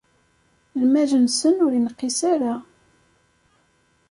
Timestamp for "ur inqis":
1.65-2.19